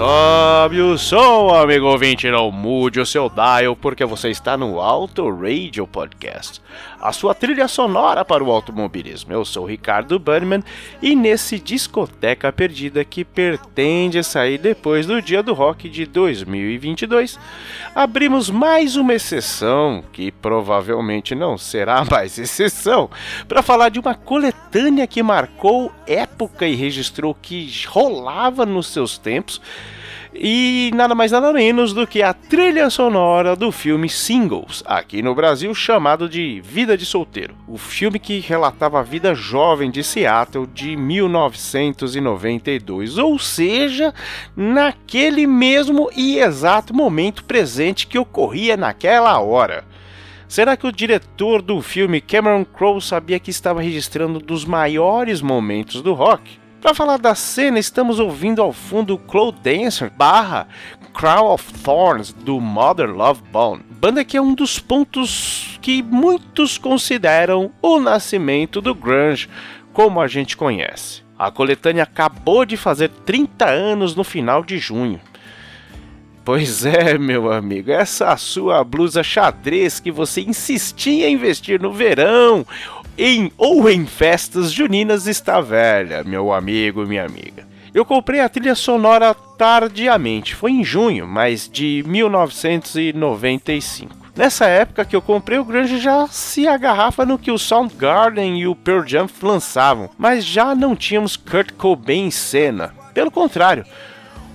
The 0.00 0.06
French. 0.06 0.29
Sobe 0.70 0.82
o 0.82 0.96
som, 0.96 1.52
amigo 1.52 1.86
ouvinte, 1.86 2.30
não 2.30 2.48
mude 2.52 3.00
o 3.00 3.04
seu 3.04 3.28
dial, 3.28 3.74
porque 3.74 4.04
você 4.04 4.30
está 4.30 4.56
no 4.56 4.78
Auto 4.78 5.28
Radio 5.28 5.84
Podcast, 5.84 6.62
a 7.00 7.12
sua 7.12 7.34
trilha 7.34 7.66
sonora 7.66 8.24
para 8.24 8.44
o 8.44 8.52
automobilismo. 8.52 9.32
Eu 9.32 9.44
sou 9.44 9.66
Ricardo 9.66 10.16
Bunnyman 10.16 10.62
e 11.02 11.16
nesse 11.16 11.58
discoteca 11.58 12.52
perdida 12.52 13.04
que 13.04 13.24
pretende 13.24 14.22
sair 14.22 14.58
depois 14.58 15.06
do 15.06 15.20
Dia 15.20 15.42
do 15.42 15.54
Rock 15.54 15.88
de 15.88 16.06
2022, 16.06 17.36
abrimos 17.92 18.48
mais 18.48 18.94
uma 18.94 19.14
exceção, 19.14 20.04
que 20.12 20.30
provavelmente 20.30 21.34
não 21.34 21.58
será 21.58 22.04
mais 22.08 22.38
exceção, 22.38 23.10
para 23.48 23.60
falar 23.60 23.88
de 23.88 23.98
uma 23.98 24.14
coletânea 24.14 25.08
que 25.08 25.20
marcou 25.20 25.90
época 26.06 26.64
e 26.64 26.76
registrou 26.76 27.34
que 27.34 27.68
rolava 27.88 28.64
nos 28.64 28.86
seus 28.86 29.18
tempos 29.18 29.60
e 30.42 30.90
nada 30.94 31.14
mais 31.14 31.30
nada 31.30 31.52
menos 31.52 31.92
do 31.92 32.06
que 32.06 32.22
a 32.22 32.32
trilha 32.32 32.88
sonora 32.88 33.54
do 33.54 33.70
filme 33.70 34.08
Singles, 34.08 34.82
aqui 34.86 35.20
no 35.20 35.34
Brasil 35.34 35.74
chamado 35.74 36.26
de 36.26 36.62
Vida 36.64 36.96
de 36.96 37.04
Solteiro, 37.04 37.54
o 37.68 37.76
filme 37.76 38.18
que 38.18 38.40
relatava 38.40 39.00
a 39.00 39.02
vida 39.02 39.34
jovem 39.34 39.90
de 39.90 40.02
Seattle 40.02 40.66
de 40.66 40.96
1992, 40.96 43.18
ou 43.18 43.38
seja, 43.38 44.14
naquele 44.56 45.46
mesmo 45.46 46.08
e 46.16 46.38
exato 46.38 46.94
momento 46.94 47.44
presente 47.44 48.06
que 48.06 48.18
ocorria 48.18 48.78
naquela 48.78 49.38
hora. 49.40 49.84
Será 50.48 50.74
que 50.74 50.86
o 50.86 50.92
diretor 50.92 51.60
do 51.60 51.82
filme 51.82 52.18
Cameron 52.18 52.64
Crowe 52.64 53.02
sabia 53.02 53.38
que 53.38 53.50
estava 53.50 53.82
registrando 53.82 54.38
um 54.38 54.42
dos 54.42 54.64
maiores 54.64 55.42
momentos 55.42 56.00
do 56.00 56.14
rock? 56.14 56.58
Para 56.80 56.94
falar 56.94 57.18
da 57.18 57.34
cena, 57.34 57.78
estamos 57.78 58.18
ouvindo 58.18 58.62
ao 58.62 58.72
fundo 58.72 59.18
Cloud 59.18 59.58
Dancer 59.62 60.10
barra 60.10 60.66
Crown 61.12 61.52
of 61.52 61.72
Thorns 61.84 62.32
do 62.32 62.58
Mother 62.58 63.10
Love 63.10 63.42
Bone, 63.52 63.82
banda 63.90 64.24
que 64.24 64.34
é 64.34 64.40
um 64.40 64.54
dos 64.54 64.78
pontos 64.78 65.78
que 65.82 66.02
muitos 66.02 66.78
consideram 66.78 67.70
o 67.82 68.00
nascimento 68.00 68.80
do 68.80 68.94
grunge 68.94 69.46
como 69.92 70.22
a 70.22 70.26
gente 70.26 70.56
conhece. 70.56 71.22
A 71.38 71.50
coletânea 71.50 72.04
acabou 72.04 72.64
de 72.64 72.78
fazer 72.78 73.10
30 73.26 73.66
anos 73.66 74.14
no 74.14 74.24
final 74.24 74.64
de 74.64 74.78
junho. 74.78 75.20
Pois 76.42 76.86
é, 76.86 77.18
meu 77.18 77.52
amigo, 77.52 77.90
essa 77.90 78.34
sua 78.38 78.82
blusa 78.82 79.22
xadrez 79.22 80.00
que 80.00 80.10
você 80.10 80.40
insistia 80.40 81.28
em 81.28 81.36
vestir 81.36 81.78
no 81.78 81.92
verão 81.92 82.66
em 83.22 83.52
ou 83.58 83.90
em 83.90 84.06
festas 84.06 84.72
juninas 84.72 85.26
está 85.26 85.60
velha, 85.60 86.24
meu 86.24 86.54
amigo 86.54 87.06
minha 87.06 87.26
amiga. 87.26 87.68
Eu 87.92 88.02
comprei 88.02 88.40
a 88.40 88.48
trilha 88.48 88.74
sonora 88.74 89.34
tardiamente, 89.34 90.54
foi 90.54 90.70
em 90.70 90.82
junho, 90.82 91.26
mas 91.26 91.68
de 91.68 92.02
1995. 92.06 94.16
Nessa 94.34 94.64
época 94.66 95.04
que 95.04 95.14
eu 95.14 95.20
comprei, 95.20 95.58
o 95.58 95.64
grunge 95.64 95.98
já 95.98 96.26
se 96.28 96.66
agarrava 96.66 97.26
no 97.26 97.38
que 97.38 97.50
o 97.50 97.58
Soundgarden 97.58 98.58
e 98.58 98.66
o 98.66 98.74
Pearl 98.74 99.06
Jam 99.06 99.28
lançavam, 99.42 100.08
mas 100.16 100.42
já 100.42 100.74
não 100.74 100.96
tínhamos 100.96 101.36
Kurt 101.36 101.72
Cobain 101.72 102.24
em 102.26 102.30
cena. 102.30 102.94
Pelo 103.12 103.30
contrário, 103.30 103.84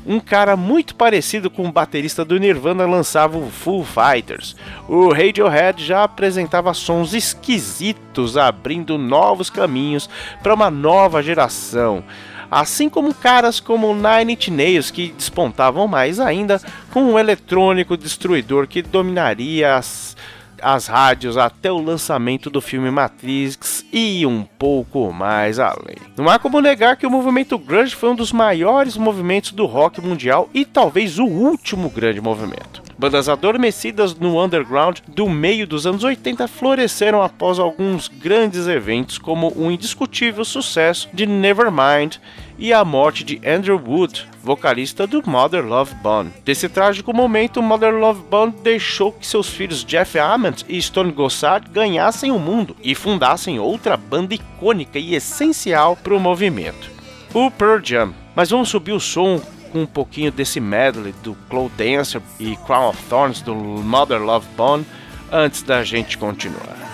um 0.05 0.19
cara 0.19 0.55
muito 0.55 0.95
parecido 0.95 1.49
com 1.49 1.67
o 1.67 1.71
baterista 1.71 2.23
do 2.23 2.38
Nirvana 2.38 2.85
lançava 2.85 3.38
o 3.38 3.49
Foo 3.49 3.83
Fighters. 3.83 4.55
O 4.88 5.11
Radiohead 5.11 5.83
já 5.83 6.03
apresentava 6.03 6.73
sons 6.73 7.13
esquisitos, 7.13 8.38
abrindo 8.38 8.97
novos 8.97 9.49
caminhos 9.49 10.09
para 10.44 10.53
uma 10.53 10.69
nova 10.69 11.23
geração. 11.23 12.03
Assim 12.49 12.88
como 12.88 13.13
caras 13.13 13.59
como 13.59 13.95
Nine 13.95 14.33
Inch 14.33 14.49
Nails 14.49 14.91
que 14.91 15.11
despontavam 15.17 15.88
mais 15.88 16.19
ainda 16.19 16.61
com 16.91 17.01
um 17.01 17.19
eletrônico 17.19 17.97
destruidor 17.97 18.67
que 18.67 18.81
dominaria 18.83 19.75
as 19.75 20.14
as 20.61 20.88
rádios 20.88 21.38
até 21.38 21.71
o 21.71 21.81
lançamento 21.81 22.49
do 22.49 22.61
filme 22.61 22.89
Matrix 22.91 23.85
e 23.91 24.25
um 24.25 24.43
pouco 24.43 25.11
mais 25.11 25.59
além. 25.59 25.97
Não 26.17 26.29
há 26.29 26.39
como 26.39 26.61
negar 26.61 26.97
que 26.97 27.07
o 27.07 27.11
movimento 27.11 27.57
grunge 27.57 27.95
foi 27.95 28.09
um 28.09 28.16
dos 28.16 28.31
maiores 28.31 28.97
movimentos 28.97 29.51
do 29.51 29.65
rock 29.65 30.01
mundial 30.01 30.49
e 30.53 30.65
talvez 30.65 31.19
o 31.19 31.25
último 31.25 31.89
grande 31.89 32.21
movimento. 32.21 32.83
Bandas 32.97 33.27
adormecidas 33.27 34.15
no 34.15 34.41
underground 34.41 34.99
do 35.07 35.27
meio 35.27 35.67
dos 35.67 35.85
anos 35.85 36.03
80 36.03 36.47
floresceram 36.47 37.21
após 37.21 37.59
alguns 37.59 38.07
grandes 38.07 38.67
eventos, 38.67 39.17
como 39.17 39.51
o 39.55 39.69
indiscutível 39.69 40.45
sucesso 40.45 41.09
de 41.13 41.25
Nevermind 41.25 42.17
e 42.57 42.73
a 42.73 42.85
morte 42.85 43.23
de 43.23 43.41
Andrew 43.45 43.81
Wood, 43.83 44.27
vocalista 44.41 45.05
do 45.05 45.21
Mother 45.25 45.66
Love 45.66 45.95
Bone. 45.95 46.31
Desse 46.43 46.69
trágico 46.69 47.13
momento, 47.13 47.61
Mother 47.61 47.93
Love 47.93 48.23
Bone 48.29 48.53
deixou 48.63 49.11
que 49.11 49.27
seus 49.27 49.49
filhos 49.49 49.83
Jeff 49.83 50.17
Ament 50.17 50.63
e 50.67 50.81
Stone 50.81 51.11
Gossard 51.11 51.69
ganhassem 51.69 52.31
o 52.31 52.39
mundo 52.39 52.75
e 52.83 52.95
fundassem 52.95 53.59
outra 53.59 53.97
banda 53.97 54.35
icônica 54.35 54.99
e 54.99 55.15
essencial 55.15 55.95
para 55.95 56.15
o 56.15 56.19
movimento, 56.19 56.89
o 57.33 57.49
Pearl 57.51 57.81
Jam. 57.83 58.13
Mas 58.35 58.49
vamos 58.49 58.69
subir 58.69 58.91
o 58.91 58.99
som 58.99 59.41
com 59.71 59.81
um 59.81 59.85
pouquinho 59.85 60.31
desse 60.31 60.59
medley 60.59 61.13
do 61.23 61.35
Cloud 61.49 61.73
Dancer 61.75 62.21
e 62.39 62.55
Crown 62.57 62.89
of 62.89 63.03
Thorns 63.09 63.41
do 63.41 63.53
Mother 63.53 64.21
Love 64.21 64.47
Bone 64.55 64.85
antes 65.31 65.61
da 65.61 65.83
gente 65.83 66.17
continuar. 66.17 66.84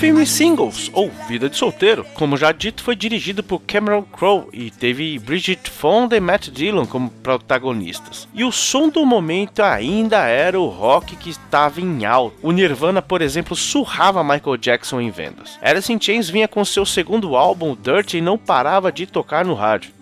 Filme 0.00 0.24
Singles, 0.24 0.90
ou 0.94 1.10
Vida 1.28 1.46
de 1.50 1.58
Solteiro, 1.58 2.06
como 2.14 2.34
já 2.34 2.52
dito, 2.52 2.82
foi 2.82 2.96
dirigido 2.96 3.42
por 3.42 3.60
Cameron 3.60 4.00
Crowe 4.02 4.48
e 4.50 4.70
teve 4.70 5.18
Bridget 5.18 5.68
Fonda 5.68 6.16
e 6.16 6.20
Matt 6.20 6.48
Dillon 6.48 6.86
como 6.86 7.10
protagonistas. 7.10 8.26
E 8.32 8.42
o 8.42 8.50
som 8.50 8.88
do 8.88 9.04
momento 9.04 9.62
ainda 9.62 10.24
era 10.24 10.58
o 10.58 10.68
rock 10.68 11.16
que 11.16 11.28
estava 11.28 11.82
em 11.82 12.06
alta. 12.06 12.34
O 12.40 12.50
Nirvana, 12.50 13.02
por 13.02 13.20
exemplo, 13.20 13.54
surrava 13.54 14.24
Michael 14.24 14.56
Jackson 14.56 15.02
em 15.02 15.10
vendas. 15.10 15.58
Alice 15.60 15.92
in 15.92 16.00
Chains 16.00 16.30
vinha 16.30 16.48
com 16.48 16.64
seu 16.64 16.86
segundo 16.86 17.36
álbum, 17.36 17.76
Dirt, 17.76 18.14
e 18.14 18.22
não 18.22 18.38
parava 18.38 18.90
de 18.90 19.04
tocar 19.04 19.44
no 19.44 19.52
rádio. 19.52 19.92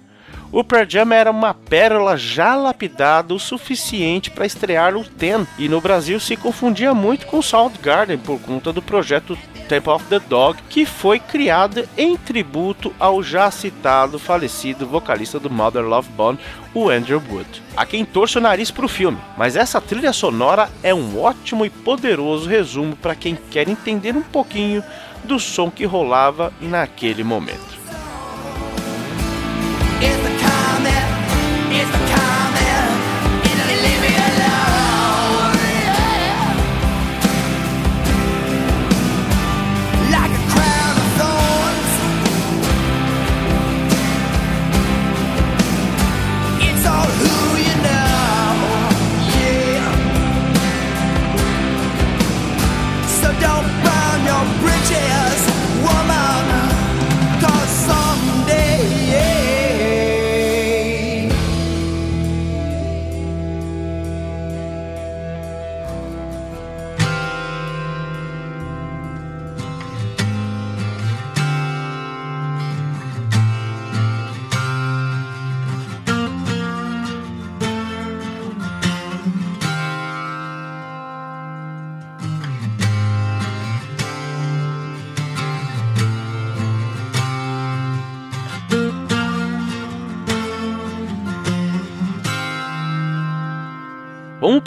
O 0.50 0.64
Pearl 0.64 0.88
Jam 0.88 1.12
era 1.12 1.30
uma 1.30 1.52
pérola 1.52 2.16
já 2.16 2.54
lapidada 2.54 3.34
o 3.34 3.38
suficiente 3.38 4.30
para 4.30 4.46
estrear 4.46 4.96
o 4.96 5.04
Ten, 5.04 5.46
e 5.58 5.68
no 5.68 5.80
Brasil 5.80 6.18
se 6.18 6.36
confundia 6.36 6.94
muito 6.94 7.26
com 7.26 7.42
Soundgarden 7.42 8.16
por 8.16 8.40
conta 8.40 8.72
do 8.72 8.80
projeto 8.80 9.36
Temple 9.68 9.92
of 9.92 10.04
the 10.06 10.18
Dog, 10.18 10.58
que 10.70 10.86
foi 10.86 11.20
criada 11.20 11.86
em 11.96 12.16
tributo 12.16 12.92
ao 12.98 13.22
já 13.22 13.50
citado 13.50 14.18
falecido 14.18 14.86
vocalista 14.86 15.38
do 15.38 15.50
Mother 15.50 15.84
Love 15.84 16.08
Bone, 16.10 16.38
o 16.72 16.88
Andrew 16.88 17.22
Wood. 17.30 17.62
A 17.76 17.84
quem 17.84 18.04
torce 18.04 18.38
o 18.38 18.40
nariz 18.40 18.70
para 18.70 18.86
o 18.86 18.88
filme, 18.88 19.18
mas 19.36 19.56
essa 19.56 19.80
trilha 19.80 20.12
sonora 20.12 20.70
é 20.82 20.94
um 20.94 21.20
ótimo 21.20 21.66
e 21.66 21.70
poderoso 21.70 22.48
resumo 22.48 22.96
para 22.96 23.14
quem 23.14 23.38
quer 23.50 23.68
entender 23.68 24.16
um 24.16 24.22
pouquinho 24.22 24.82
do 25.24 25.38
som 25.38 25.70
que 25.70 25.84
rolava 25.84 26.52
naquele 26.60 27.22
momento. 27.22 27.78
It's 31.70 32.37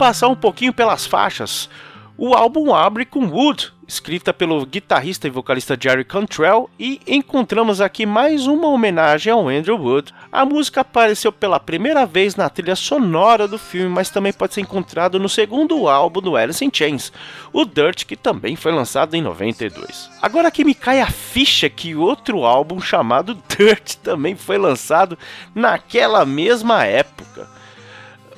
passar 0.02 0.26
um 0.26 0.34
pouquinho 0.34 0.72
pelas 0.72 1.06
faixas. 1.06 1.70
O 2.18 2.34
álbum 2.34 2.74
abre 2.74 3.06
com 3.06 3.24
Wood, 3.24 3.72
escrita 3.86 4.34
pelo 4.34 4.66
guitarrista 4.66 5.28
e 5.28 5.30
vocalista 5.30 5.78
Jerry 5.80 6.04
Cantrell, 6.04 6.68
e 6.76 7.00
encontramos 7.06 7.80
aqui 7.80 8.04
mais 8.04 8.48
uma 8.48 8.66
homenagem 8.66 9.32
ao 9.32 9.48
Andrew 9.48 9.80
Wood. 9.80 10.12
A 10.32 10.44
música 10.44 10.80
apareceu 10.80 11.30
pela 11.30 11.60
primeira 11.60 12.04
vez 12.04 12.34
na 12.34 12.50
trilha 12.50 12.74
sonora 12.74 13.46
do 13.46 13.60
filme, 13.60 13.90
mas 13.90 14.10
também 14.10 14.32
pode 14.32 14.54
ser 14.54 14.62
encontrado 14.62 15.20
no 15.20 15.28
segundo 15.28 15.88
álbum 15.88 16.20
do 16.20 16.36
Alice 16.36 16.64
in 16.64 16.70
Chains, 16.72 17.12
o 17.52 17.64
Dirt, 17.64 18.04
que 18.04 18.16
também 18.16 18.56
foi 18.56 18.72
lançado 18.72 19.14
em 19.14 19.22
92. 19.22 20.10
Agora 20.20 20.50
que 20.50 20.64
me 20.64 20.74
cai 20.74 21.00
a 21.00 21.06
ficha 21.06 21.70
que 21.70 21.94
outro 21.94 22.44
álbum 22.44 22.80
chamado 22.80 23.38
Dirt 23.56 23.94
também 24.02 24.34
foi 24.34 24.58
lançado 24.58 25.16
naquela 25.54 26.26
mesma 26.26 26.84
época. 26.84 27.61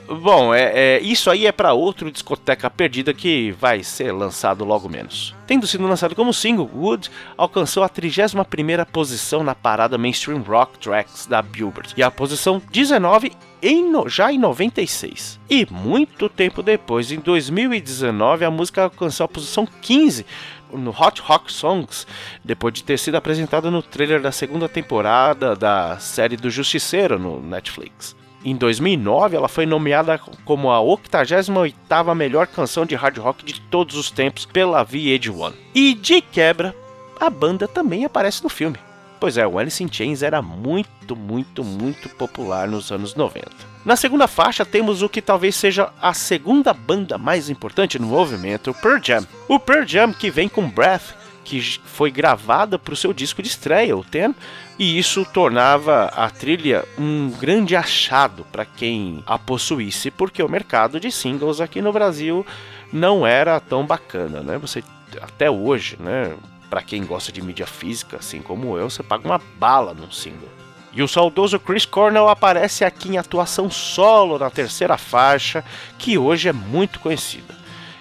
Bom, 0.06 0.53
é, 0.55 0.73
é, 0.75 1.01
isso 1.01 1.31
aí 1.31 1.47
é 1.47 1.53
para 1.53 1.73
outro 1.73 2.11
discoteca 2.11 2.69
perdida 2.69 3.15
que 3.15 3.53
vai 3.53 3.83
ser 3.83 4.12
lançado 4.12 4.62
logo 4.62 4.87
menos. 4.87 5.35
Tendo 5.47 5.67
sido 5.67 5.87
lançado 5.87 6.15
como 6.15 6.33
single, 6.33 6.71
Wood 6.75 7.11
alcançou 7.39 7.83
a 7.83 7.89
31ª 7.89 8.85
posição 8.85 9.43
na 9.43 9.55
parada 9.55 9.97
Mainstream 9.97 10.43
Rock 10.43 10.79
Tracks 10.79 11.27
da 11.27 11.41
Billboard 11.41 11.95
e 11.97 12.03
a 12.03 12.11
posição 12.11 12.61
19 12.71 13.33
em 13.62 13.91
no, 13.91 14.06
já 14.06 14.31
em 14.31 14.39
96. 14.39 15.41
E 15.49 15.67
muito 15.71 16.29
tempo 16.29 16.62
depois, 16.62 17.11
em 17.11 17.19
2019, 17.19 18.45
a 18.45 18.51
música 18.51 18.83
alcançou 18.85 19.25
a 19.25 19.29
posição 19.29 19.67
15 19.67 20.27
no 20.71 20.91
Hot 20.91 21.23
Rock 21.23 21.51
Songs, 21.51 22.06
depois 22.45 22.75
de 22.75 22.85
ter 22.85 22.99
sido 22.99 23.15
apresentada 23.15 23.71
no 23.71 23.83
trailer 23.83 24.21
da 24.21 24.33
segunda 24.33 24.69
temporada 24.69 25.56
da 25.56 25.99
série 25.99 26.37
do 26.37 26.51
Justiceiro 26.51 27.19
no 27.19 27.41
Netflix. 27.41 28.15
Em 28.44 28.55
2009, 28.55 29.37
ela 29.37 29.49
foi 29.49 29.64
nomeada 29.64 30.20
como 30.44 30.70
a 30.70 30.79
88ª 30.79 32.14
melhor 32.14 32.46
canção 32.46 32.85
de 32.85 32.94
hard 32.94 33.17
rock 33.17 33.43
de 33.43 33.58
todos 33.58 33.96
os 33.96 34.11
tempos 34.11 34.44
pela 34.44 34.85
VH1. 34.85 35.55
E 35.75 35.94
de 35.94 36.20
quebra, 36.20 36.76
a 37.19 37.31
banda 37.31 37.67
também 37.67 38.05
aparece 38.05 38.43
no 38.43 38.50
filme. 38.50 38.79
Pois 39.19 39.38
é, 39.38 39.46
o 39.46 39.58
Alice 39.58 39.82
in 39.82 39.88
Chains 39.91 40.23
era 40.23 40.43
muito, 40.43 41.17
muito, 41.17 41.64
muito 41.64 42.11
popular 42.11 42.69
nos 42.69 42.93
anos 42.93 43.14
90. 43.14 43.49
Na 43.82 43.96
segunda 43.96 44.26
faixa 44.26 44.64
temos 44.67 45.00
o 45.00 45.08
que 45.08 45.23
talvez 45.23 45.56
seja 45.56 45.91
a 46.00 46.12
segunda 46.12 46.75
banda 46.75 47.17
mais 47.17 47.49
importante 47.49 47.99
no 47.99 48.06
movimento, 48.06 48.70
o 48.70 48.75
Pearl 48.75 49.00
Jam. 49.02 49.26
O 49.49 49.58
Pearl 49.58 49.87
Jam 49.87 50.12
que 50.12 50.31
vem 50.31 50.50
com 50.50 50.69
Breath, 50.69 51.14
que 51.44 51.81
foi 51.85 52.11
gravada 52.11 52.79
para 52.79 52.93
o 52.93 52.96
seu 52.96 53.14
disco 53.14 53.43
de 53.43 53.49
estreia, 53.49 53.96
o 53.96 54.05
Ten, 54.05 54.35
e 54.79 54.99
isso 54.99 55.25
tornava 55.25 56.06
a 56.06 56.29
trilha 56.29 56.85
um 56.99 57.31
grande 57.31 57.76
achado 57.76 58.44
para 58.50 58.65
quem 58.65 59.23
a 59.26 59.38
possuísse, 59.38 60.11
porque 60.11 60.43
o 60.43 60.49
mercado 60.49 60.99
de 60.99 61.12
singles 61.12 61.61
aqui 61.61 61.81
no 61.81 61.93
Brasil 61.93 62.44
não 62.93 63.26
era 63.26 63.61
tão 63.61 63.87
bacana, 63.87 64.41
né? 64.41 64.59
Você 64.59 64.82
até 65.23 65.49
hoje, 65.49 65.97
né, 66.00 66.35
para 66.69 66.82
quem 66.82 67.05
gosta 67.05 67.31
de 67.31 67.41
mídia 67.41 67.67
física, 67.67 68.17
assim 68.17 68.43
como 68.43 68.76
eu, 68.76 68.91
você 68.91 69.03
paga 69.03 69.26
uma 69.26 69.41
bala 69.59 69.94
num 69.94 70.11
single. 70.11 70.49
E 70.93 71.03
o 71.03 71.09
saudoso 71.09 71.59
Chris 71.59 71.85
Cornell 71.85 72.29
aparece 72.29 72.85
aqui 72.85 73.09
em 73.09 73.19
atuação 73.19 73.70
solo 73.70 74.38
na 74.38 74.50
terceira 74.50 74.97
faixa, 74.97 75.65
que 75.99 76.17
hoje 76.17 76.49
é 76.49 76.53
muito 76.53 77.00
conhecida. 77.00 77.55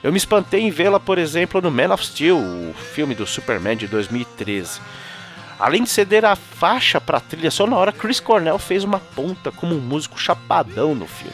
Eu 0.03 0.11
me 0.11 0.17
espantei 0.17 0.61
em 0.61 0.69
vê-la, 0.69 0.99
por 0.99 1.17
exemplo, 1.17 1.61
no 1.61 1.71
Man 1.71 1.93
of 1.93 2.05
Steel, 2.05 2.37
o 2.37 2.73
filme 2.73 3.15
do 3.15 3.25
Superman 3.25 3.77
de 3.77 3.87
2013. 3.87 4.79
Além 5.63 5.83
de 5.83 5.89
ceder 5.89 6.25
a 6.25 6.35
faixa 6.35 6.99
para 6.99 7.19
a 7.19 7.21
trilha 7.21 7.49
sonora, 7.49 7.93
Chris 7.93 8.19
Cornell 8.19 8.59
fez 8.59 8.83
uma 8.83 8.99
ponta 8.99 9.49
como 9.49 9.73
um 9.73 9.79
músico 9.79 10.19
chapadão 10.19 10.93
no 10.93 11.07
filme. 11.07 11.33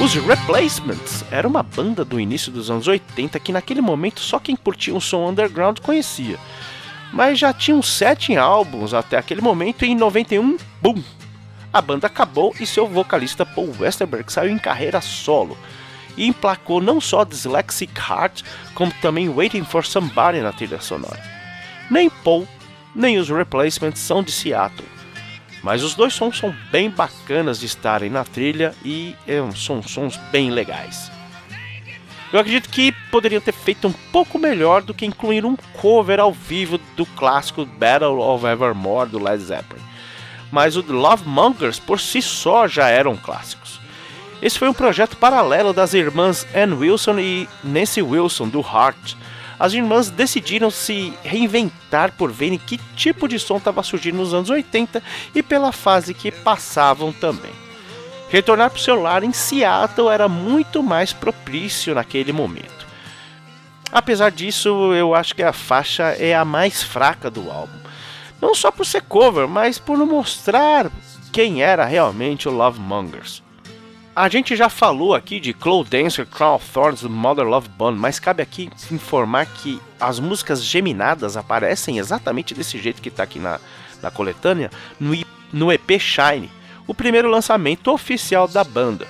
Os 0.00 0.14
Replacements 0.14 1.24
era 1.32 1.48
uma 1.48 1.64
banda 1.64 2.04
do 2.04 2.20
início 2.20 2.52
dos 2.52 2.70
anos 2.70 2.86
80 2.86 3.40
que 3.40 3.50
naquele 3.50 3.80
momento 3.80 4.20
só 4.20 4.38
quem 4.38 4.54
curtia 4.54 4.94
um 4.94 5.00
som 5.00 5.28
underground 5.28 5.80
conhecia. 5.80 6.38
Mas 7.12 7.38
já 7.38 7.52
tinham 7.52 7.82
sete 7.82 8.36
álbuns 8.36 8.94
até 8.94 9.16
aquele 9.16 9.40
momento 9.40 9.84
e 9.84 9.90
em 9.90 9.96
91, 9.96 10.56
BUM! 10.80 11.02
A 11.72 11.80
banda 11.80 12.06
acabou 12.06 12.54
e 12.58 12.66
seu 12.66 12.86
vocalista 12.86 13.46
Paul 13.46 13.72
Westerberg 13.78 14.32
saiu 14.32 14.52
em 14.52 14.58
carreira 14.58 15.00
solo 15.00 15.56
e 16.16 16.26
emplacou 16.26 16.80
não 16.80 17.00
só 17.00 17.24
Dyslexic 17.24 17.92
Heart, 17.96 18.42
como 18.74 18.92
também 19.00 19.28
Waiting 19.28 19.64
for 19.64 19.84
Somebody 19.84 20.40
na 20.40 20.52
trilha 20.52 20.80
sonora. 20.80 21.22
Nem 21.90 22.10
Paul, 22.10 22.46
nem 22.94 23.18
os 23.18 23.28
Replacements 23.28 24.00
são 24.00 24.22
de 24.22 24.32
Seattle, 24.32 24.88
mas 25.62 25.82
os 25.82 25.94
dois 25.94 26.12
sons 26.12 26.38
são 26.38 26.54
bem 26.72 26.90
bacanas 26.90 27.60
de 27.60 27.66
estarem 27.66 28.10
na 28.10 28.24
trilha 28.24 28.74
e 28.84 29.14
é, 29.26 29.38
são 29.54 29.82
sons 29.82 30.16
bem 30.32 30.50
legais. 30.50 31.10
Eu 32.32 32.38
acredito 32.38 32.68
que 32.68 32.92
poderiam 33.10 33.40
ter 33.40 33.52
feito 33.52 33.88
um 33.88 33.92
pouco 34.12 34.38
melhor 34.38 34.82
do 34.82 34.94
que 34.94 35.04
incluir 35.04 35.44
um 35.44 35.56
cover 35.80 36.20
ao 36.20 36.32
vivo 36.32 36.78
do 36.96 37.04
clássico 37.04 37.64
Battle 37.64 38.20
of 38.20 38.46
Evermore 38.46 39.10
do 39.10 39.22
Led 39.22 39.42
Zeppelin. 39.42 39.82
Mas 40.50 40.76
o 40.76 40.84
Love 40.92 41.28
Mongers 41.28 41.80
por 41.80 41.98
si 41.98 42.22
só 42.22 42.68
já 42.68 42.88
eram 42.88 43.16
clássicos. 43.16 43.80
Esse 44.40 44.58
foi 44.58 44.68
um 44.68 44.74
projeto 44.74 45.16
paralelo 45.16 45.72
das 45.72 45.92
irmãs 45.92 46.46
Ann 46.54 46.74
Wilson 46.78 47.18
e 47.18 47.48
Nancy 47.64 48.00
Wilson 48.00 48.48
do 48.48 48.60
Heart. 48.60 49.16
As 49.58 49.74
irmãs 49.74 50.08
decidiram 50.08 50.70
se 50.70 51.12
reinventar 51.24 52.12
por 52.12 52.30
verem 52.30 52.58
que 52.58 52.78
tipo 52.96 53.26
de 53.26 53.40
som 53.40 53.56
estava 53.56 53.82
surgindo 53.82 54.18
nos 54.18 54.32
anos 54.32 54.50
80 54.50 55.02
e 55.34 55.42
pela 55.42 55.72
fase 55.72 56.14
que 56.14 56.30
passavam 56.30 57.12
também. 57.12 57.69
Retornar 58.30 58.70
para 58.70 58.78
o 58.78 58.80
seu 58.80 59.00
lar 59.00 59.24
em 59.24 59.32
Seattle 59.32 60.08
era 60.08 60.28
muito 60.28 60.82
mais 60.82 61.12
propício 61.12 61.94
naquele 61.94 62.32
momento. 62.32 62.86
Apesar 63.90 64.30
disso, 64.30 64.94
eu 64.94 65.16
acho 65.16 65.34
que 65.34 65.42
a 65.42 65.52
faixa 65.52 66.04
é 66.12 66.32
a 66.34 66.44
mais 66.44 66.80
fraca 66.80 67.28
do 67.28 67.50
álbum. 67.50 67.78
Não 68.40 68.54
só 68.54 68.70
por 68.70 68.86
ser 68.86 69.02
cover, 69.02 69.48
mas 69.48 69.78
por 69.78 69.98
não 69.98 70.06
mostrar 70.06 70.88
quem 71.32 71.60
era 71.60 71.84
realmente 71.84 72.48
o 72.48 72.52
Love 72.52 72.78
Mongers. 72.78 73.42
A 74.14 74.28
gente 74.28 74.54
já 74.54 74.68
falou 74.68 75.14
aqui 75.14 75.40
de 75.40 75.52
Cloud 75.52 75.90
Dancer, 75.90 76.26
Crown 76.26 76.54
of 76.54 76.70
Thorns, 76.70 77.02
Mother 77.02 77.46
Love 77.46 77.68
Bone, 77.68 77.98
mas 77.98 78.20
cabe 78.20 78.42
aqui 78.42 78.70
informar 78.92 79.46
que 79.46 79.80
as 80.00 80.20
músicas 80.20 80.64
geminadas 80.64 81.36
aparecem 81.36 81.98
exatamente 81.98 82.54
desse 82.54 82.78
jeito 82.78 83.02
que 83.02 83.08
está 83.08 83.24
aqui 83.24 83.38
na, 83.38 83.58
na 84.02 84.10
coletânea 84.10 84.70
no, 84.98 85.16
no 85.52 85.72
EP 85.72 85.98
Shine, 85.98 86.50
o 86.90 86.94
primeiro 86.94 87.30
lançamento 87.30 87.92
oficial 87.92 88.48
da 88.48 88.64
banda. 88.64 89.06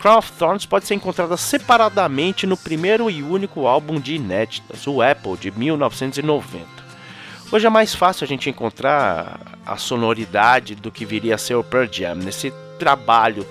Crown 0.00 0.16
of 0.16 0.32
Thorns 0.32 0.64
pode 0.64 0.86
ser 0.86 0.94
encontrada 0.94 1.36
separadamente 1.36 2.46
no 2.46 2.56
primeiro 2.56 3.10
e 3.10 3.22
único 3.22 3.66
álbum 3.66 4.00
de 4.00 4.14
inéditas, 4.14 4.86
o 4.86 5.02
Apple, 5.02 5.36
de 5.36 5.50
1990. 5.50 6.66
Hoje 7.52 7.66
é 7.66 7.68
mais 7.68 7.94
fácil 7.94 8.24
a 8.24 8.26
gente 8.26 8.48
encontrar 8.48 9.38
a 9.66 9.76
sonoridade 9.76 10.74
do 10.74 10.90
que 10.90 11.04
viria 11.04 11.34
a 11.34 11.38
ser 11.38 11.56
o 11.56 11.62
Pearl 11.62 11.86
Jam 11.92 12.14
nesse 12.14 12.50
trabalho 12.78 13.46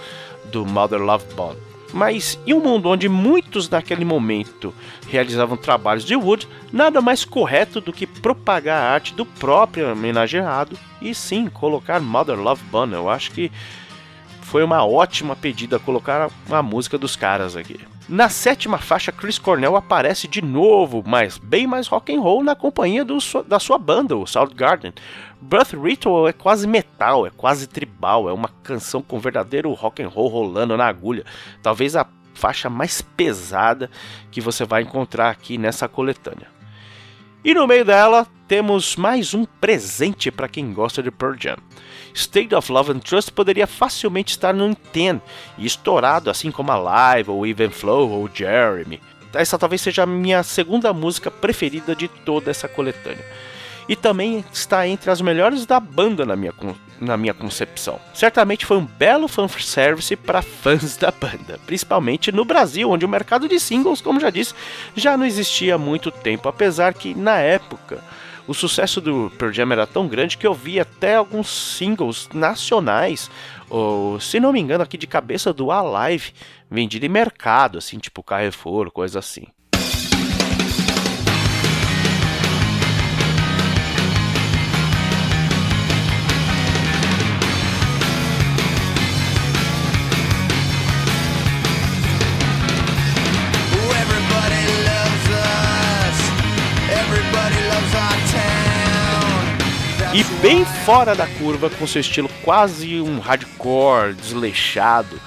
do 0.45 0.65
Mother 0.65 0.99
Love 0.99 1.31
Bone. 1.35 1.72
Mas 1.93 2.39
em 2.45 2.53
um 2.53 2.59
mundo 2.59 2.89
onde 2.89 3.07
muitos 3.07 3.69
naquele 3.69 4.03
momento 4.03 4.73
realizavam 5.07 5.55
trabalhos 5.55 6.03
de 6.03 6.15
Wood, 6.15 6.47
nada 6.71 6.99
mais 7.01 7.23
correto 7.23 7.79
do 7.79 7.93
que 7.93 8.07
propagar 8.07 8.81
a 8.81 8.93
arte 8.93 9.13
do 9.13 9.25
próprio 9.25 9.91
homenageado 9.91 10.77
e 10.99 11.13
sim 11.13 11.47
colocar 11.47 12.01
Mother 12.01 12.39
Love 12.39 12.63
Bone. 12.63 12.93
Eu 12.93 13.09
acho 13.09 13.31
que 13.31 13.51
foi 14.41 14.63
uma 14.63 14.83
ótima 14.85 15.35
pedida 15.35 15.77
colocar 15.77 16.31
a 16.49 16.63
música 16.63 16.97
dos 16.97 17.15
caras 17.15 17.55
aqui. 17.55 17.79
Na 18.07 18.27
sétima 18.27 18.77
faixa, 18.77 19.13
Chris 19.13 19.39
Cornell 19.39 19.77
aparece 19.77 20.27
de 20.27 20.41
novo, 20.41 21.01
mas 21.05 21.37
bem 21.37 21.65
mais 21.65 21.87
rock 21.87 22.13
and 22.13 22.19
roll 22.19 22.43
na 22.43 22.53
companhia 22.53 23.05
do, 23.05 23.17
da 23.47 23.59
sua 23.59 23.77
banda, 23.77 24.17
o 24.17 24.27
Soundgarden. 24.27 24.93
Birth 25.39 25.73
Ritual 25.73 26.27
é 26.27 26.33
quase 26.33 26.67
metal, 26.67 27.25
é 27.25 27.29
quase 27.29 27.65
tribal, 27.65 28.27
é 28.27 28.33
uma 28.33 28.49
canção 28.61 29.01
com 29.01 29.19
verdadeiro 29.19 29.71
rock 29.71 30.03
and 30.03 30.09
roll 30.09 30.27
rolando 30.27 30.75
na 30.75 30.85
agulha. 30.85 31.23
Talvez 31.61 31.95
a 31.95 32.05
faixa 32.33 32.69
mais 32.69 33.01
pesada 33.01 33.89
que 34.29 34.41
você 34.41 34.65
vai 34.65 34.81
encontrar 34.81 35.29
aqui 35.29 35.57
nessa 35.57 35.87
coletânea. 35.87 36.52
E 37.43 37.53
no 37.53 37.67
meio 37.67 37.83
dela 37.83 38.25
temos 38.47 38.95
mais 38.95 39.33
um 39.33 39.43
presente 39.43 40.31
para 40.31 40.47
quem 40.47 40.71
gosta 40.73 41.03
de 41.03 41.11
Pearl 41.11 41.35
Jam. 41.37 41.57
State 42.13 42.55
of 42.55 42.71
Love 42.71 42.93
and 42.93 42.99
Trust 42.99 43.31
poderia 43.31 43.67
facilmente 43.67 44.31
estar 44.31 44.53
no 44.53 44.77
10 44.93 45.19
e 45.57 45.65
estourado, 45.65 46.29
assim 46.29 46.51
como 46.51 46.71
a 46.71 46.77
Live, 46.77 47.29
ou 47.29 47.45
Even 47.45 47.69
Flow, 47.69 48.09
ou 48.09 48.29
Jeremy. 48.33 49.01
Essa 49.33 49.57
talvez 49.57 49.81
seja 49.81 50.03
a 50.03 50.05
minha 50.05 50.41
segunda 50.43 50.93
música 50.93 51.29
preferida 51.29 51.95
de 51.95 52.07
toda 52.07 52.49
essa 52.49 52.67
coletânea 52.67 53.25
e 53.87 53.95
também 53.95 54.43
está 54.51 54.87
entre 54.87 55.11
as 55.11 55.21
melhores 55.21 55.65
da 55.65 55.79
banda 55.79 56.25
na 56.25 56.35
minha, 56.35 56.53
na 57.03 57.17
minha 57.17 57.33
concepção. 57.33 57.99
Certamente 58.13 58.65
foi 58.65 58.77
um 58.77 58.85
belo 58.85 59.27
fanservice 59.27 60.15
para 60.15 60.41
fãs 60.41 60.97
da 60.97 61.11
banda, 61.11 61.59
principalmente 61.65 62.31
no 62.31 62.45
Brasil, 62.45 62.89
onde 62.89 63.05
o 63.05 63.09
mercado 63.09 63.47
de 63.47 63.59
singles, 63.59 64.01
como 64.01 64.19
já 64.19 64.29
disse, 64.29 64.53
já 64.95 65.17
não 65.17 65.25
existia 65.25 65.75
há 65.75 65.77
muito 65.77 66.09
tempo, 66.11 66.47
apesar 66.49 66.93
que 66.93 67.13
na 67.13 67.37
época 67.37 68.03
o 68.47 68.53
sucesso 68.53 68.99
do 68.99 69.31
Pearl 69.37 69.53
Jam 69.53 69.71
era 69.71 69.87
tão 69.87 70.07
grande 70.07 70.37
que 70.37 70.45
eu 70.45 70.53
vi 70.53 70.79
até 70.79 71.15
alguns 71.15 71.49
singles 71.49 72.29
nacionais, 72.33 73.31
ou 73.69 74.19
se 74.19 74.39
não 74.39 74.51
me 74.51 74.59
engano 74.59 74.83
aqui 74.83 74.97
de 74.97 75.07
cabeça 75.07 75.53
do 75.53 75.71
Alive, 75.71 76.33
vendido 76.69 77.05
em 77.05 77.09
mercado, 77.09 77.77
assim, 77.77 77.99
tipo 77.99 78.21
Carrefour, 78.21 78.91
coisa 78.91 79.19
assim. 79.19 79.47
Bem 100.53 100.65
fora 100.85 101.15
da 101.15 101.25
curva, 101.25 101.67
com 101.67 101.87
seu 101.87 101.99
estilo 101.99 102.29
quase 102.43 103.01
um 103.01 103.17
hardcore 103.17 104.13
desleixado, 104.13 105.19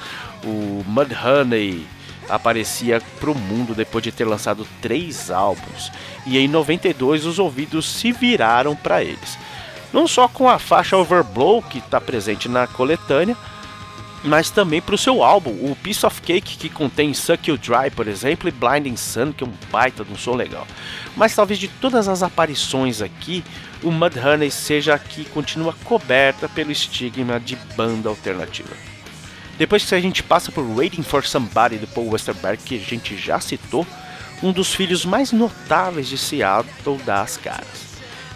o 0.45 0.85
Mudhoney 0.87 1.85
aparecia 2.28 3.02
para 3.18 3.33
o 3.33 3.35
mundo 3.35 3.75
depois 3.75 4.04
de 4.04 4.12
ter 4.12 4.25
lançado 4.25 4.64
três 4.80 5.28
álbuns, 5.28 5.90
e 6.25 6.38
em 6.38 6.47
92 6.47 7.26
os 7.26 7.40
ouvidos 7.40 7.90
se 7.90 8.12
viraram 8.12 8.76
para 8.76 9.02
eles. 9.02 9.37
Não 9.92 10.06
só 10.06 10.28
com 10.28 10.49
a 10.49 10.61
faixa 10.61 10.97
Overblow, 10.97 11.61
que 11.61 11.78
está 11.78 12.00
presente 12.00 12.49
na 12.49 12.68
coletânea, 12.68 13.37
mas 14.26 14.50
também 14.50 14.83
para 14.83 14.95
o 14.95 14.99
seu 14.99 15.23
álbum, 15.23 15.50
o 15.50 15.76
Piece 15.76 16.04
of 16.04 16.21
Cake, 16.21 16.56
que 16.56 16.68
contém 16.68 17.14
Suck 17.14 17.49
You 17.49 17.56
Dry, 17.56 17.90
por 17.95 18.09
exemplo, 18.09 18.49
e 18.49 18.52
Blinding 18.52 18.97
Sun, 18.97 19.33
que 19.33 19.45
é 19.45 19.47
um 19.47 19.52
baita 19.71 20.04
de 20.04 20.12
um 20.12 20.16
som 20.16 20.35
legal. 20.35 20.66
Mas 21.16 21.35
talvez 21.35 21.59
de 21.59 21.68
todas 21.68 22.09
as 22.09 22.23
aparições 22.23 23.00
aqui, 23.00 23.45
o 23.83 23.90
Mudhoney 23.90 24.50
seja 24.50 24.95
a 24.95 24.99
que 24.99 25.25
continua 25.26 25.73
coberta 25.85 26.49
pelo 26.49 26.73
estigma 26.73 27.38
de 27.38 27.56
banda 27.76 28.09
alternativa. 28.09 28.75
Depois 29.56 29.85
que 29.85 29.95
a 29.95 30.00
gente 30.00 30.23
passa 30.23 30.50
por 30.50 30.62
Waiting 30.62 31.02
for 31.02 31.25
Somebody 31.25 31.78
do 31.78 31.87
Paul 31.87 32.11
Westerberg, 32.11 32.62
que 32.62 32.76
a 32.76 32.80
gente 32.80 33.16
já 33.16 33.38
citou, 33.40 33.87
um 34.42 34.52
dos 34.52 34.75
filhos 34.75 35.04
mais 35.04 35.33
notáveis 35.33 36.09
de 36.09 36.18
Seattle 36.18 36.99
dá 37.06 37.23
as 37.23 37.37
caras. 37.37 37.87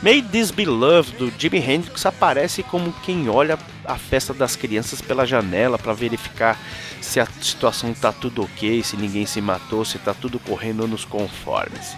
Made 0.03 0.29
This 0.29 0.51
Be 0.51 0.65
Love 0.65 1.13
do 1.13 1.33
Jimi 1.37 1.59
Hendrix 1.59 2.07
aparece 2.07 2.63
como 2.63 2.93
quem 3.05 3.29
olha 3.29 3.59
a 3.93 3.99
festa 3.99 4.33
das 4.33 4.57
crianças 4.57 5.01
pela 5.01 5.27
janela 5.27 5.79
para 5.79 5.93
verificar 5.93 6.59
se 7.01 7.21
a 7.21 7.27
situação 7.41 7.91
está 7.91 8.13
tudo 8.13 8.43
ok, 8.43 8.83
se 8.83 8.97
ninguém 8.97 9.27
se 9.27 9.41
matou, 9.41 9.85
se 9.85 9.97
está 9.97 10.15
tudo 10.15 10.39
correndo 10.39 10.87
nos 10.87 11.05
conformes 11.05 11.97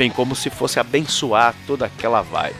vem 0.00 0.10
como 0.10 0.34
se 0.34 0.48
fosse 0.48 0.80
abençoar 0.80 1.54
toda 1.66 1.84
aquela 1.84 2.22
vibe. 2.22 2.56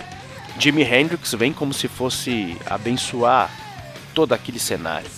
Jimi 0.59 0.83
Hendrix 0.83 1.33
vem 1.33 1.55
como 1.55 1.73
se 1.73 1.89
fosse 1.89 2.55
abençoar 2.67 3.51
todo 4.15 4.35
aquele 4.35 4.59
cenário. 4.59 5.09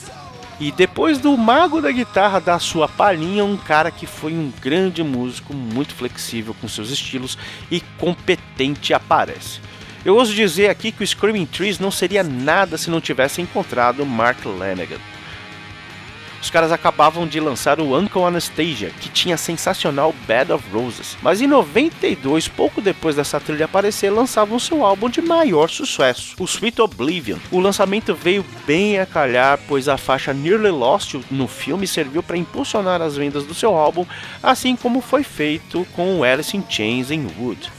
E 0.60 0.70
depois 0.70 1.18
do 1.18 1.36
mago 1.36 1.80
da 1.80 1.90
guitarra 1.90 2.40
dar 2.40 2.60
sua 2.60 2.86
palhinha, 2.86 3.44
um 3.44 3.56
cara 3.56 3.90
que 3.90 4.06
foi 4.06 4.34
um 4.34 4.52
grande 4.60 5.02
músico, 5.02 5.52
muito 5.52 5.94
flexível 5.96 6.54
com 6.60 6.68
seus 6.68 6.90
estilos 6.90 7.36
e 7.68 7.80
competente 7.98 8.94
aparece. 8.94 9.60
Eu 10.04 10.16
ouso 10.16 10.34
dizer 10.34 10.68
aqui 10.68 10.90
que 10.90 11.02
o 11.02 11.06
Screaming 11.06 11.46
Trees 11.46 11.78
não 11.78 11.90
seria 11.90 12.22
nada 12.22 12.76
se 12.76 12.90
não 12.90 13.00
tivesse 13.00 13.40
encontrado 13.40 14.04
Mark 14.04 14.44
Lanegan 14.44 14.98
os 16.42 16.50
caras 16.50 16.72
acabavam 16.72 17.24
de 17.24 17.38
lançar 17.38 17.78
o 17.78 17.96
Uncle 17.96 18.24
Anastasia, 18.24 18.90
que 19.00 19.08
tinha 19.08 19.36
sensacional 19.36 20.12
Bed 20.26 20.52
of 20.52 20.64
Roses. 20.72 21.16
Mas 21.22 21.40
em 21.40 21.46
92, 21.46 22.48
pouco 22.48 22.80
depois 22.80 23.14
dessa 23.14 23.38
trilha 23.38 23.66
aparecer, 23.66 24.10
lançavam 24.10 24.58
seu 24.58 24.84
álbum 24.84 25.08
de 25.08 25.22
maior 25.22 25.70
sucesso, 25.70 26.34
o 26.40 26.44
Sweet 26.44 26.82
Oblivion. 26.82 27.38
O 27.52 27.60
lançamento 27.60 28.12
veio 28.12 28.44
bem 28.66 28.98
a 28.98 29.06
calhar, 29.06 29.58
pois 29.68 29.88
a 29.88 29.96
faixa 29.96 30.34
Nearly 30.34 30.70
Lost 30.70 31.14
no 31.30 31.46
filme 31.46 31.86
serviu 31.86 32.24
para 32.24 32.36
impulsionar 32.36 33.00
as 33.00 33.16
vendas 33.16 33.44
do 33.44 33.54
seu 33.54 33.76
álbum, 33.76 34.04
assim 34.42 34.74
como 34.74 35.00
foi 35.00 35.22
feito 35.22 35.86
com 35.94 36.24
Alice 36.24 36.56
in 36.56 36.64
Chains 36.68 37.12
em 37.12 37.24
Wood. 37.38 37.70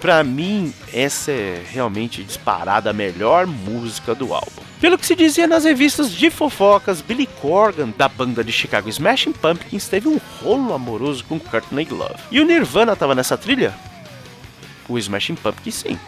Para 0.00 0.22
mim, 0.22 0.72
essa 0.92 1.32
é 1.32 1.62
realmente 1.70 2.22
disparada 2.22 2.90
a 2.90 2.92
melhor 2.92 3.46
música 3.46 4.14
do 4.14 4.32
álbum. 4.34 4.62
Pelo 4.80 4.98
que 4.98 5.06
se 5.06 5.16
dizia 5.16 5.46
nas 5.46 5.64
revistas 5.64 6.12
de 6.12 6.28
fofocas, 6.28 7.00
Billy 7.00 7.26
Corgan, 7.40 7.90
da 7.96 8.08
banda 8.08 8.44
de 8.44 8.52
Chicago 8.52 8.88
Smashing 8.90 9.32
Pumpkins, 9.32 9.88
teve 9.88 10.06
um 10.06 10.20
rolo 10.42 10.74
amoroso 10.74 11.24
com 11.24 11.40
Courtney 11.40 11.88
Love. 11.90 12.16
E 12.30 12.40
o 12.40 12.44
Nirvana 12.44 12.92
estava 12.92 13.14
nessa 13.14 13.38
trilha? 13.38 13.74
O 14.86 14.98
Smashing 14.98 15.36
Pumpkins 15.36 15.76
sim. 15.76 15.98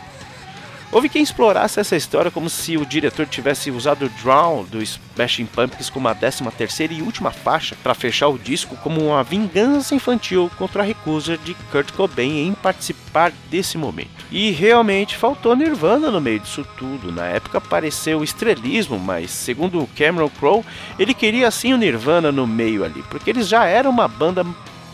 Houve 0.90 1.11
quem 1.11 1.23
explorasse 1.23 1.78
essa 1.78 1.97
história 1.97 2.30
como 2.30 2.49
se 2.49 2.78
o 2.78 2.87
diretor 2.87 3.26
tivesse 3.26 3.71
usado 3.71 4.07
o 4.07 4.09
Drown 4.09 4.64
do 4.64 4.83
Smashing 4.83 5.45
Pumpkins 5.45 5.90
como 5.90 6.09
a 6.09 6.14
13 6.14 6.45
terceira 6.57 6.95
e 6.95 7.02
última 7.02 7.30
faixa 7.30 7.76
para 7.83 7.95
fechar 7.95 8.28
o 8.28 8.38
disco 8.38 8.75
como 8.76 9.09
uma 9.09 9.23
vingança 9.23 9.95
infantil 9.95 10.50
contra 10.57 10.83
a 10.83 10.87
recusa 10.87 11.37
de 11.37 11.52
Kurt 11.71 11.92
Cobain 11.92 12.49
em 12.49 12.54
participar 12.54 13.33
desse 13.50 13.76
momento. 13.76 14.25
E 14.30 14.50
realmente 14.50 15.14
faltou 15.14 15.54
Nirvana 15.54 16.11
no 16.11 16.23
meio 16.23 16.40
disso 16.40 16.66
tudo. 16.78 17.12
Na 17.12 17.26
época 17.26 17.61
pareceu 17.61 18.25
estrelismo, 18.25 18.99
mas 18.99 19.30
segundo 19.30 19.87
Cameron 19.95 20.30
Crowe, 20.30 20.64
ele 20.99 21.12
queria 21.12 21.50
sim 21.50 21.75
o 21.75 21.78
Nirvana 21.78 22.33
no 22.33 22.47
meio 22.47 22.83
ali, 22.83 23.02
porque 23.11 23.28
eles 23.28 23.47
já 23.47 23.66
eram 23.66 23.90
uma 23.90 24.09
banda 24.09 24.42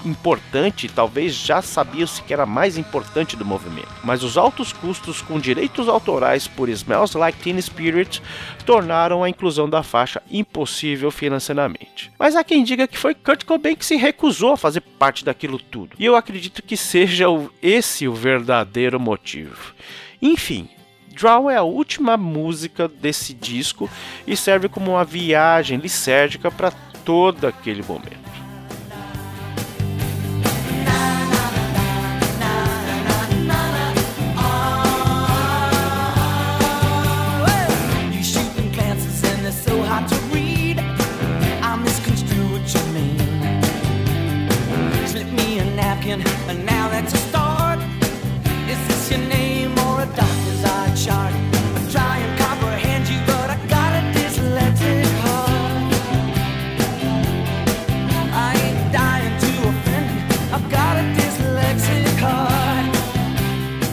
importante, 0.04 0.88
talvez 0.88 1.34
já 1.34 1.62
sabia-se 1.62 2.22
que 2.22 2.32
era 2.32 2.46
mais 2.46 2.76
importante 2.76 3.36
do 3.36 3.44
movimento. 3.44 3.88
Mas 4.02 4.22
os 4.22 4.36
altos 4.36 4.72
custos 4.72 5.22
com 5.22 5.38
direitos 5.38 5.88
autorais 5.88 6.46
por 6.46 6.68
Smells 6.68 7.16
Like 7.16 7.38
Teen 7.38 7.60
Spirit 7.60 8.22
tornaram 8.66 9.22
a 9.22 9.28
inclusão 9.28 9.68
da 9.68 9.82
faixa 9.82 10.22
impossível 10.30 11.10
financeiramente. 11.10 12.12
Mas 12.18 12.36
há 12.36 12.44
quem 12.44 12.64
diga 12.64 12.88
que 12.88 12.98
foi 12.98 13.14
Kurt 13.14 13.44
Cobain 13.44 13.76
que 13.76 13.86
se 13.86 13.96
recusou 13.96 14.52
a 14.52 14.56
fazer 14.56 14.80
parte 14.80 15.24
daquilo 15.24 15.58
tudo. 15.58 15.96
E 15.98 16.04
eu 16.04 16.16
acredito 16.16 16.62
que 16.62 16.76
seja 16.76 17.26
esse 17.62 18.06
o 18.06 18.14
verdadeiro 18.14 19.00
motivo. 19.00 19.74
Enfim, 20.20 20.68
Draw 21.14 21.50
é 21.50 21.56
a 21.56 21.62
última 21.62 22.16
música 22.16 22.88
desse 22.88 23.32
disco 23.32 23.88
e 24.26 24.36
serve 24.36 24.68
como 24.68 24.92
uma 24.92 25.04
viagem 25.04 25.78
lisérgica 25.78 26.50
para 26.50 26.72
todo 27.04 27.46
aquele 27.46 27.82
momento. 27.82 28.23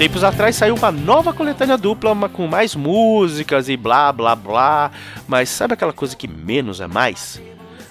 Tempos 0.02 0.24
atrás 0.24 0.56
saiu 0.56 0.74
uma 0.74 0.92
nova 0.92 1.32
coletânea 1.32 1.78
dupla, 1.78 2.12
uma 2.12 2.28
com 2.28 2.48
mais 2.48 2.74
músicas 2.74 3.70
e 3.70 3.78
blá 3.78 4.12
blá 4.12 4.36
blá, 4.36 4.90
mas 5.28 5.48
sabe 5.48 5.76
aquela 5.76 5.94
coisa 5.94 6.16
que 6.16 6.28
menos 6.28 6.82
é 6.82 6.88
mais? 6.88 7.40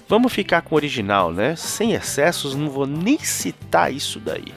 Vamos 0.08 0.32
ficar 0.32 0.62
com 0.62 0.74
o 0.74 0.76
original, 0.76 1.32
né? 1.32 1.54
Sem 1.54 1.92
excessos, 1.92 2.56
não 2.56 2.68
vou 2.68 2.84
nem 2.84 3.16
citar 3.20 3.94
isso 3.94 4.18
daí. 4.18 4.52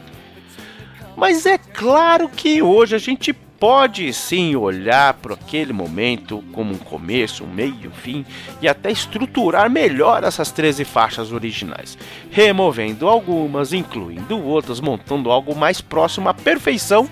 Mas 1.16 1.46
é 1.46 1.60
claro 1.60 2.28
que 2.28 2.60
hoje 2.64 2.96
a 2.96 2.98
gente 2.98 3.32
pode 3.64 4.12
sim 4.14 4.56
olhar 4.56 5.14
para 5.14 5.36
aquele 5.36 5.72
momento 5.72 6.44
como 6.54 6.74
um 6.74 6.80
começo, 6.80 7.44
um 7.44 7.54
meio, 7.54 7.90
um 7.90 7.92
fim 7.92 8.26
e 8.64 8.68
até 8.68 8.92
estruturar 8.92 9.70
melhor 9.70 10.24
essas 10.24 10.52
13 10.52 10.84
faixas 10.84 11.32
originais, 11.32 12.00
removendo 12.32 13.08
algumas, 13.08 13.72
incluindo 13.72 14.44
outras, 14.44 14.80
montando 14.80 15.30
algo 15.30 15.56
mais 15.56 15.80
próximo 15.80 16.28
à 16.28 16.34
perfeição, 16.34 17.08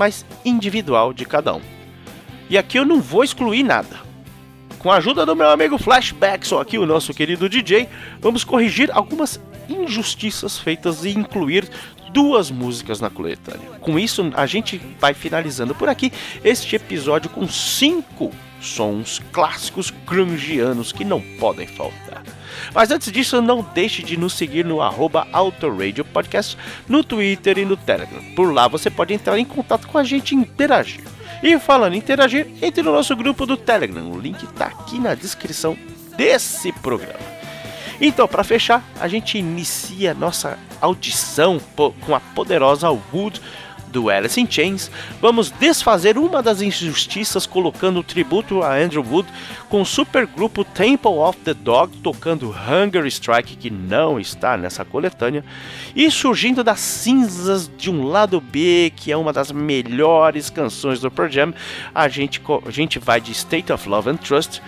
mas 0.00 0.24
individual 0.46 1.12
de 1.12 1.26
cada 1.26 1.54
um. 1.54 1.60
E 2.48 2.56
aqui 2.56 2.78
eu 2.78 2.86
não 2.86 3.02
vou 3.02 3.22
excluir 3.22 3.62
nada. 3.62 4.00
Com 4.78 4.90
a 4.90 4.96
ajuda 4.96 5.26
do 5.26 5.36
meu 5.36 5.50
amigo 5.50 5.76
Flashbackson 5.76 6.58
aqui, 6.58 6.78
o 6.78 6.86
nosso 6.86 7.12
querido 7.12 7.50
DJ, 7.50 7.86
vamos 8.18 8.42
corrigir 8.42 8.90
algumas 8.94 9.38
injustiças 9.68 10.58
feitas 10.58 11.04
e 11.04 11.10
incluir 11.10 11.68
duas 12.14 12.50
músicas 12.50 12.98
na 12.98 13.10
coletânea. 13.10 13.72
Com 13.78 13.98
isso, 13.98 14.32
a 14.34 14.46
gente 14.46 14.80
vai 14.98 15.12
finalizando 15.12 15.74
por 15.74 15.90
aqui 15.90 16.10
este 16.42 16.76
episódio 16.76 17.28
com 17.28 17.46
cinco 17.46 18.30
sons 18.58 19.20
clássicos 19.30 19.92
grungianos 20.06 20.92
que 20.92 21.04
não 21.04 21.20
podem 21.38 21.66
faltar. 21.66 22.22
Mas 22.74 22.90
antes 22.90 23.10
disso, 23.10 23.40
não 23.40 23.62
deixe 23.74 24.02
de 24.02 24.16
nos 24.16 24.34
seguir 24.34 24.64
no 24.64 24.80
arroba 24.80 25.26
Autoradio 25.32 26.04
Podcast 26.04 26.56
no 26.88 27.02
Twitter 27.02 27.58
e 27.58 27.64
no 27.64 27.76
Telegram. 27.76 28.22
Por 28.34 28.52
lá 28.52 28.68
você 28.68 28.90
pode 28.90 29.14
entrar 29.14 29.38
em 29.38 29.44
contato 29.44 29.88
com 29.88 29.98
a 29.98 30.04
gente 30.04 30.32
e 30.32 30.36
interagir. 30.36 31.02
E 31.42 31.58
falando 31.58 31.94
em 31.94 31.98
interagir, 31.98 32.46
entre 32.60 32.82
no 32.82 32.92
nosso 32.92 33.16
grupo 33.16 33.46
do 33.46 33.56
Telegram. 33.56 34.10
O 34.10 34.18
link 34.18 34.42
está 34.42 34.66
aqui 34.66 34.98
na 34.98 35.14
descrição 35.14 35.76
desse 36.16 36.72
programa. 36.72 37.40
Então, 38.00 38.26
para 38.26 38.42
fechar, 38.42 38.82
a 38.98 39.06
gente 39.06 39.36
inicia 39.36 40.14
nossa 40.14 40.58
audição 40.80 41.60
com 41.76 42.14
a 42.14 42.20
poderosa 42.20 42.88
Wood 42.90 43.40
do 43.90 44.08
Alice 44.08 44.40
in 44.40 44.46
Chains. 44.50 44.90
Vamos 45.20 45.50
desfazer 45.50 46.16
uma 46.16 46.42
das 46.42 46.62
injustiças 46.62 47.46
colocando 47.46 48.00
o 48.00 48.02
tributo 48.02 48.62
a 48.62 48.74
Andrew 48.74 49.04
Wood 49.04 49.28
com 49.68 49.82
o 49.82 49.86
supergrupo 49.86 50.64
Temple 50.64 51.12
of 51.12 51.38
the 51.40 51.54
Dog 51.54 51.96
tocando 51.98 52.50
Hunger 52.50 53.06
Strike, 53.06 53.56
que 53.56 53.70
não 53.70 54.18
está 54.18 54.56
nessa 54.56 54.84
coletânea, 54.84 55.44
e 55.94 56.10
surgindo 56.10 56.64
das 56.64 56.80
cinzas 56.80 57.70
de 57.78 57.90
um 57.90 58.04
lado 58.04 58.40
B, 58.40 58.92
que 58.96 59.12
é 59.12 59.16
uma 59.16 59.32
das 59.32 59.52
melhores 59.52 60.50
canções 60.50 61.00
do 61.00 61.10
Pearl 61.10 61.30
Jam, 61.30 61.54
a 61.94 62.08
gente, 62.08 62.40
a 62.66 62.70
gente 62.70 62.98
vai 62.98 63.20
de 63.20 63.32
State 63.32 63.72
of 63.72 63.88
Love 63.88 64.10
and 64.10 64.16
Trust 64.16 64.60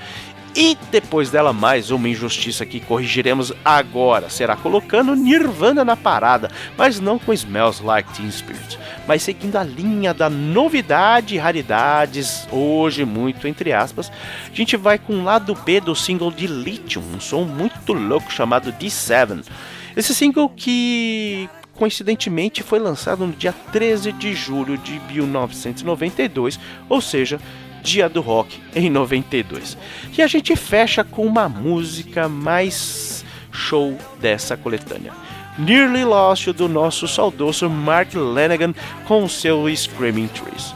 e 0.54 0.76
depois 0.90 1.30
dela, 1.30 1.52
mais 1.52 1.90
uma 1.90 2.08
injustiça 2.08 2.66
que 2.66 2.80
corrigiremos 2.80 3.52
agora. 3.64 4.28
Será 4.28 4.54
colocando 4.54 5.14
Nirvana 5.14 5.84
na 5.84 5.96
parada, 5.96 6.50
mas 6.76 7.00
não 7.00 7.18
com 7.18 7.32
Smells 7.32 7.82
Like 7.82 8.12
Teen 8.14 8.30
Spirit, 8.30 8.78
mas 9.06 9.22
seguindo 9.22 9.56
a 9.56 9.64
linha 9.64 10.12
da 10.12 10.28
novidade 10.28 11.34
e 11.34 11.38
raridades, 11.38 12.46
hoje 12.50 13.04
muito 13.04 13.48
entre 13.48 13.72
aspas. 13.72 14.12
A 14.50 14.54
gente 14.54 14.76
vai 14.76 14.98
com 14.98 15.14
o 15.14 15.24
lado 15.24 15.54
B 15.54 15.80
do 15.80 15.94
single 15.94 16.30
de 16.30 16.46
Lithium, 16.46 17.02
um 17.14 17.20
som 17.20 17.44
muito 17.44 17.92
louco 17.92 18.32
chamado 18.32 18.72
D7. 18.72 19.44
Esse 19.96 20.14
single 20.14 20.48
que 20.48 21.48
coincidentemente 21.74 22.62
foi 22.62 22.78
lançado 22.78 23.26
no 23.26 23.32
dia 23.32 23.54
13 23.72 24.12
de 24.12 24.34
julho 24.34 24.76
de 24.78 25.00
1992, 25.12 26.60
ou 26.88 27.00
seja, 27.00 27.40
Dia 27.82 28.08
do 28.08 28.20
Rock 28.20 28.60
em 28.74 28.88
92. 28.88 29.76
E 30.16 30.22
a 30.22 30.26
gente 30.26 30.54
fecha 30.56 31.02
com 31.02 31.26
uma 31.26 31.48
música 31.48 32.28
mais 32.28 33.24
show 33.50 33.96
dessa 34.20 34.56
coletânea. 34.56 35.12
Nearly 35.58 36.04
Lost 36.04 36.48
do 36.48 36.68
nosso 36.68 37.06
saudoso 37.06 37.68
Mark 37.68 38.14
Lanigan 38.14 38.74
com 39.06 39.28
seu 39.28 39.68
Screaming 39.74 40.28
Trees. 40.28 40.74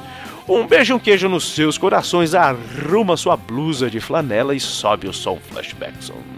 Um 0.48 0.66
beijo, 0.66 0.94
um 0.94 0.98
queijo 0.98 1.28
nos 1.28 1.54
seus 1.54 1.76
corações, 1.76 2.34
arruma 2.34 3.16
sua 3.16 3.36
blusa 3.36 3.90
de 3.90 3.98
flanela 3.98 4.54
e 4.54 4.60
sobe 4.60 5.08
o 5.08 5.12
som 5.12 5.38
Flashbackson. 5.50 6.14
Thank 6.14 6.35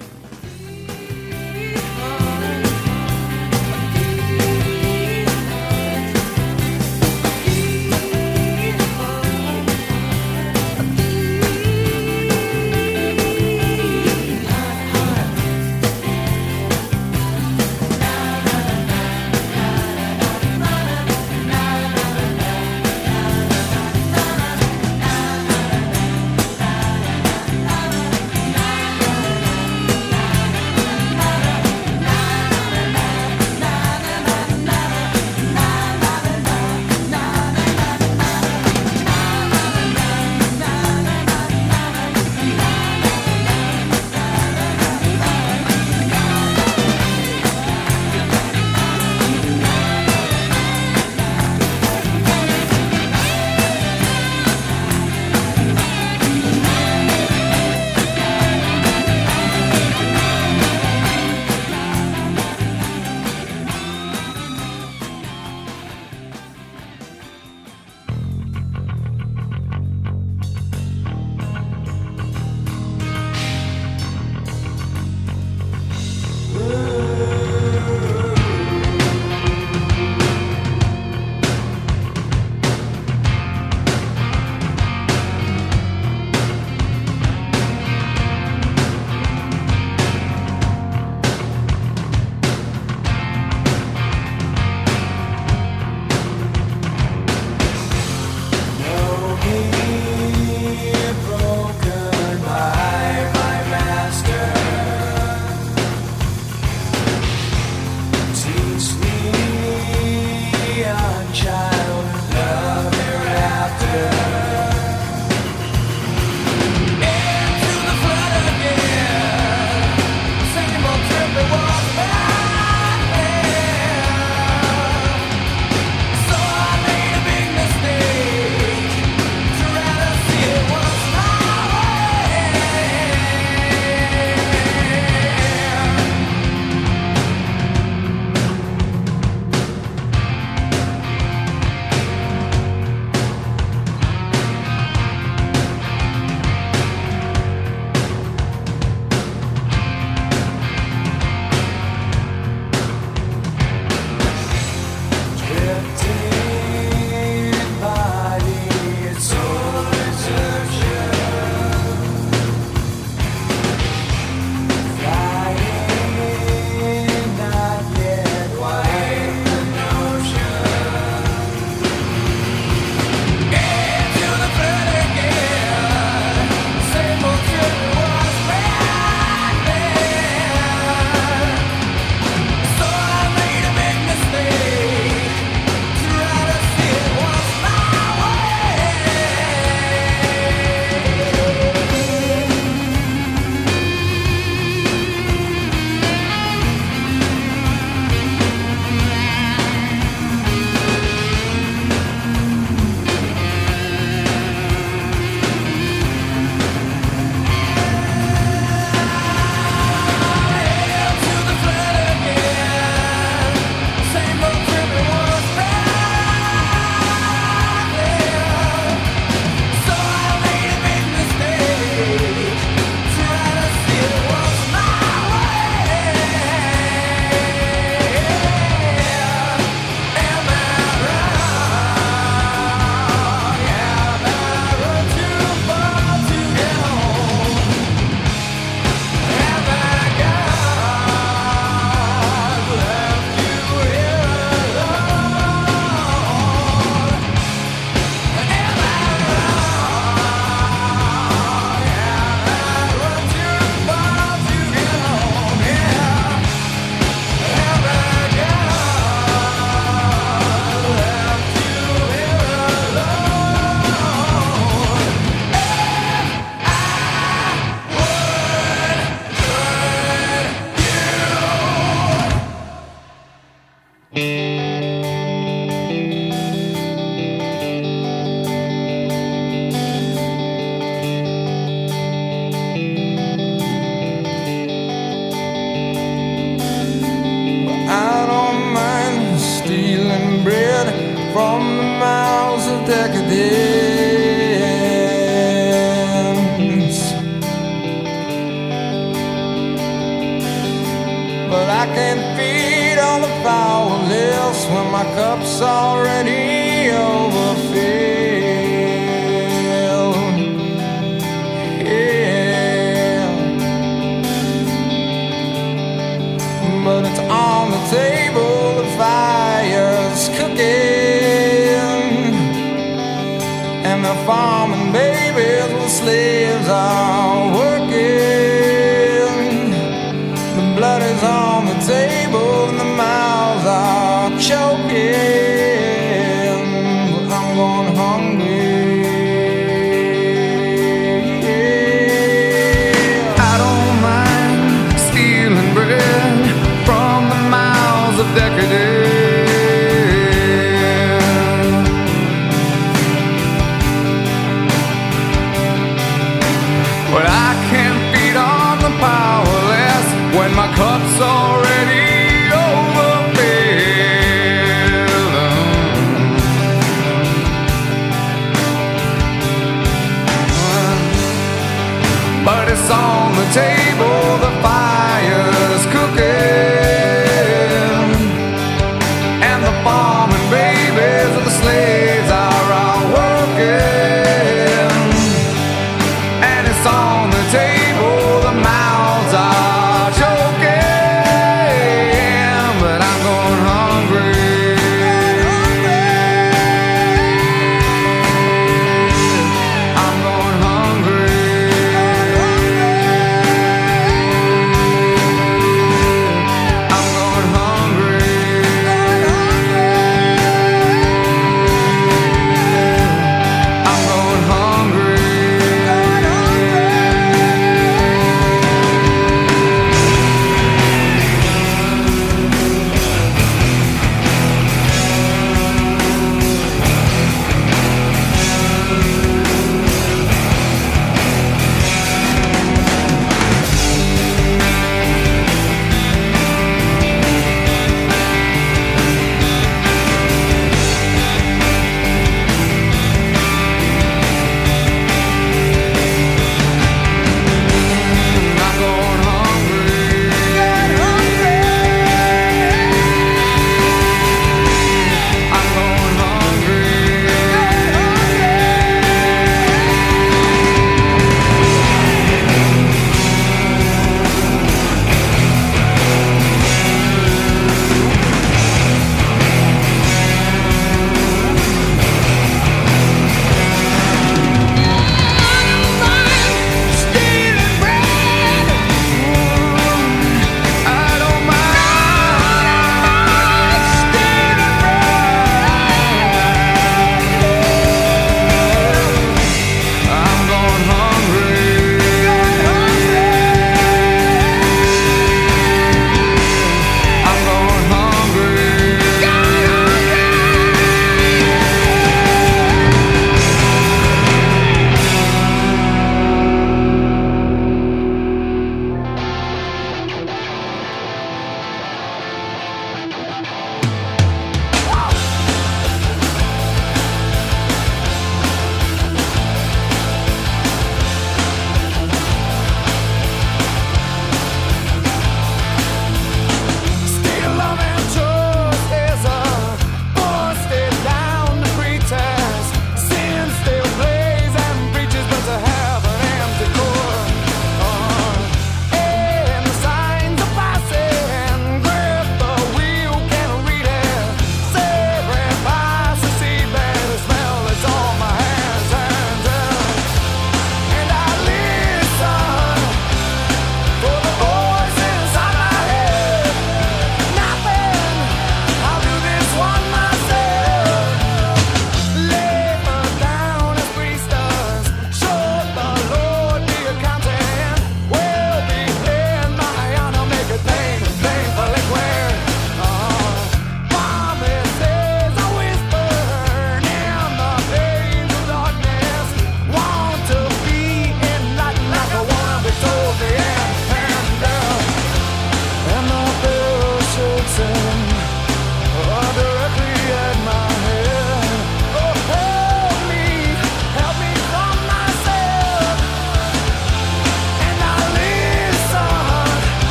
choking. 334.98 335.37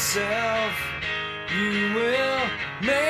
Yourself, 0.00 0.72
you 1.54 1.94
will 1.94 2.40
make 2.80 3.09